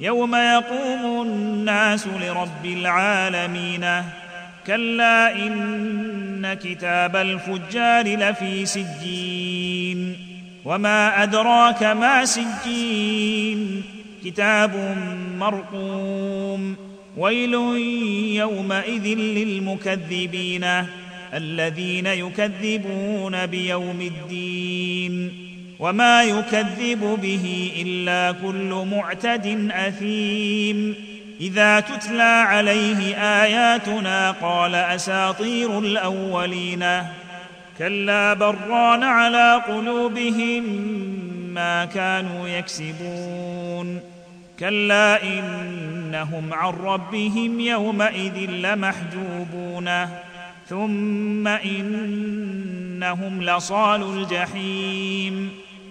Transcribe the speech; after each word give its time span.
يوم 0.00 0.34
يقوم 0.34 1.22
الناس 1.22 2.06
لرب 2.06 2.66
العالمين. 2.66 4.02
كلا 4.66 5.36
إن 5.46 6.58
كتاب 6.64 7.16
الفجار 7.16 8.16
لفي 8.16 8.66
سجين. 8.66 10.16
وما 10.64 11.22
أدراك 11.22 11.82
ما 11.82 12.24
سجين. 12.24 13.82
كتاب 14.24 14.96
مرقوم. 15.38 16.76
ويل 17.16 17.54
يومئذ 18.34 19.06
للمكذبين. 19.06 20.66
الذين 21.34 22.06
يكذبون 22.06 23.46
بيوم 23.46 24.00
الدين. 24.00 25.39
وما 25.80 26.22
يكذب 26.22 27.18
به 27.22 27.72
إلا 27.76 28.32
كل 28.32 28.86
معتد 28.90 29.70
أثيم. 29.72 30.94
إذا 31.40 31.80
تتلى 31.80 32.22
عليه 32.22 33.14
آياتنا 33.16 34.30
قال 34.30 34.74
أساطير 34.74 35.78
الأولين. 35.78 37.02
كلا 37.78 38.34
بران 38.34 39.02
على 39.02 39.62
قلوبهم 39.68 40.64
ما 41.54 41.84
كانوا 41.84 42.48
يكسبون. 42.48 44.00
كلا 44.58 45.22
إنهم 45.22 46.54
عن 46.54 46.72
ربهم 46.72 47.60
يومئذ 47.60 48.50
لمحجوبون. 48.50 50.06
ثم 50.68 51.48
إنهم 51.48 53.42
لصال 53.42 54.02
الجحيم. 54.02 55.50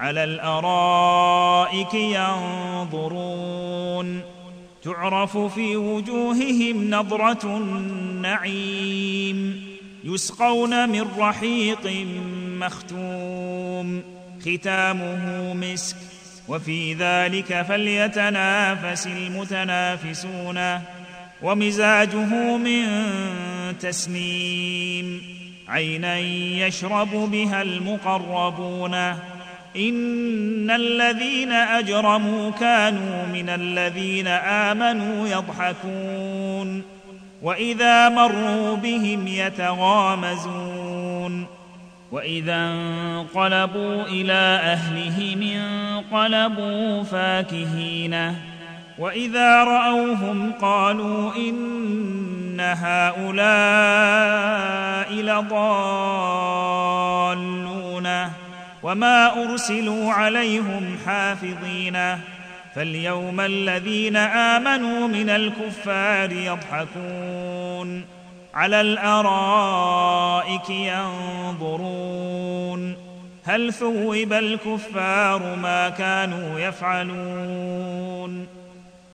على 0.00 0.24
الأرائك 0.24 1.94
ينظرون. 1.94 4.20
تعرف 4.82 5.38
في 5.38 5.76
وجوههم 5.76 6.90
نضره 6.90 7.38
النعيم. 7.44 9.66
يسقون 10.04 10.88
من 10.88 11.08
رحيق 11.18 12.06
مختوم. 12.60 14.02
ختامه 14.40 15.54
مسك. 15.54 15.96
وفي 16.48 16.94
ذلك 16.94 17.62
فليتنافس 17.62 19.06
المتنافسون. 19.06 20.80
ومزاجه 21.42 22.56
من 22.56 22.86
تسنيم. 23.78 25.22
عينا 25.68 26.18
يشرب 26.18 27.10
بها 27.10 27.62
المقربون. 27.62 29.14
ان 29.76 30.70
الذين 30.70 31.52
اجرموا 31.52 32.50
كانوا 32.50 33.26
من 33.26 33.48
الذين 33.48 34.26
امنوا 34.26 35.28
يضحكون 35.28 36.82
واذا 37.42 38.08
مروا 38.08 38.76
بهم 38.76 39.26
يتغامزون 39.26 40.82
واذا 42.12 42.56
انقلبوا 42.56 44.02
إلى 44.02 44.60
اهلهم 44.62 45.42
انقلبوا 45.42 47.02
فاكهين 47.02 48.34
واذا 48.98 49.64
راوهم 49.64 50.52
قالوا 50.52 51.36
ان 51.36 52.60
هؤلاء 52.60 53.22
لضالون 55.12 56.32
وما 58.82 59.42
ارسلوا 59.42 60.12
عليهم 60.12 60.96
حافظين 61.06 62.18
فاليوم 62.74 63.40
الذين 63.40 64.16
امنوا 64.16 65.08
من 65.08 65.30
الكفار 65.30 66.32
يضحكون 66.32 68.04
على 68.54 68.80
الارائك 68.80 70.70
ينظرون 70.70 71.92
هل 73.44 73.72
ثوب 73.72 74.32
الكفار 74.32 75.56
ما 75.56 75.88
كانوا 75.88 76.58
يفعلون 76.60 78.46